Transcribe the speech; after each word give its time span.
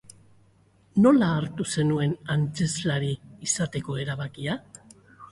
Nola 1.01 1.27
hartu 1.33 1.65
zenuen 1.81 2.15
antzezlari 2.35 3.11
izateko 3.49 3.99
erabakia? 4.05 4.57